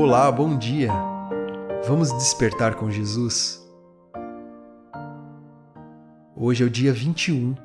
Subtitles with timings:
[0.00, 0.92] Olá, bom dia!
[1.84, 3.60] Vamos despertar com Jesus?
[6.36, 7.56] Hoje é o dia 21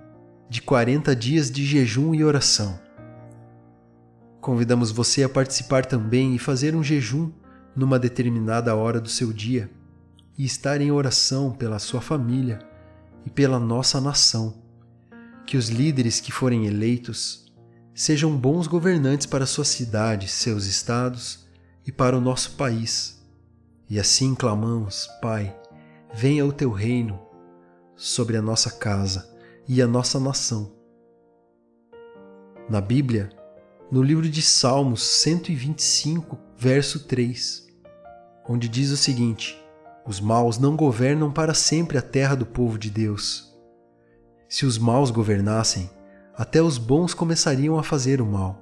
[0.49, 2.79] de 40 dias de jejum e oração.
[4.41, 7.31] Convidamos você a participar também e fazer um jejum
[7.75, 9.69] numa determinada hora do seu dia
[10.35, 12.57] e estar em oração pela sua família
[13.27, 14.55] e pela nossa nação.
[15.45, 17.45] Que os líderes que forem eleitos
[17.93, 21.43] sejam bons governantes para suas cidades, seus estados
[21.85, 23.21] e para o nosso país.
[23.89, 25.55] E assim clamamos, Pai,
[26.13, 27.19] venha o teu reino
[27.95, 29.29] sobre a nossa casa
[29.67, 30.71] e a nossa nação.
[32.69, 33.29] Na Bíblia,
[33.91, 37.67] no livro de Salmos 125, verso 3,
[38.47, 39.61] onde diz o seguinte:
[40.05, 43.53] Os maus não governam para sempre a terra do povo de Deus.
[44.47, 45.89] Se os maus governassem,
[46.35, 48.61] até os bons começariam a fazer o mal.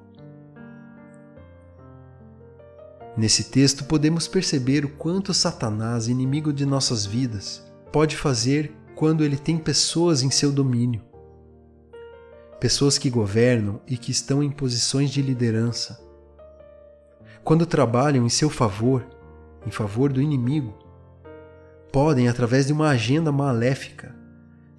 [3.16, 9.38] Nesse texto podemos perceber o quanto Satanás, inimigo de nossas vidas, pode fazer quando ele
[9.38, 11.02] tem pessoas em seu domínio.
[12.60, 16.00] Pessoas que governam e que estão em posições de liderança.
[17.44, 19.06] Quando trabalham em seu favor,
[19.66, 20.78] em favor do inimigo,
[21.92, 24.16] podem, através de uma agenda maléfica,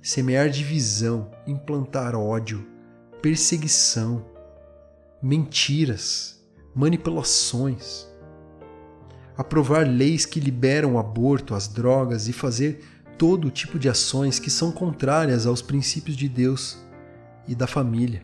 [0.01, 2.67] semear divisão, implantar ódio,
[3.21, 4.25] perseguição,
[5.23, 6.43] mentiras,
[6.75, 8.12] manipulações,
[9.37, 12.85] aprovar leis que liberam o aborto, as drogas e fazer
[13.19, 16.79] todo tipo de ações que são contrárias aos princípios de Deus
[17.47, 18.23] e da família.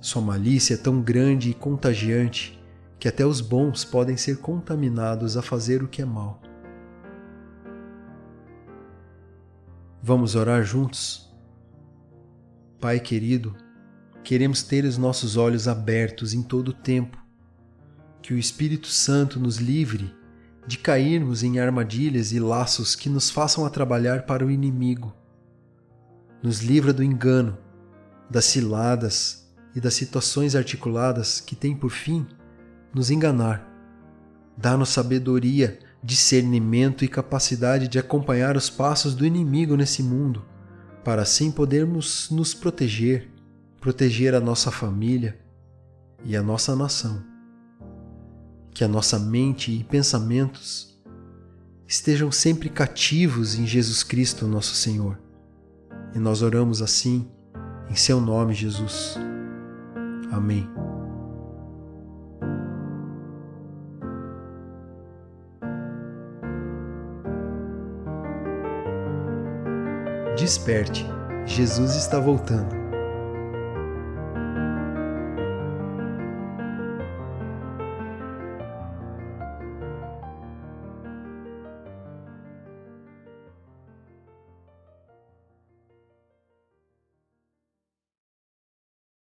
[0.00, 2.60] Sua malícia é tão grande e contagiante
[2.98, 6.40] que até os bons podem ser contaminados a fazer o que é mal.
[10.02, 11.32] Vamos orar juntos?
[12.80, 13.54] Pai querido,
[14.24, 17.21] queremos ter os nossos olhos abertos em todo o tempo,
[18.22, 20.14] que o Espírito Santo nos livre
[20.66, 25.12] de cairmos em armadilhas e laços que nos façam a trabalhar para o inimigo.
[26.42, 27.58] Nos livra do engano,
[28.30, 32.26] das ciladas e das situações articuladas que têm por fim
[32.94, 33.68] nos enganar.
[34.56, 40.44] Dá-nos sabedoria, discernimento e capacidade de acompanhar os passos do inimigo nesse mundo
[41.04, 43.28] para assim podermos nos proteger,
[43.80, 45.38] proteger a nossa família
[46.24, 47.31] e a nossa nação.
[48.72, 50.92] Que a nossa mente e pensamentos
[51.86, 55.18] estejam sempre cativos em Jesus Cristo, nosso Senhor.
[56.14, 57.28] E nós oramos assim,
[57.90, 59.16] em Seu nome, Jesus.
[60.30, 60.68] Amém.
[70.36, 71.06] Desperte,
[71.46, 72.81] Jesus está voltando.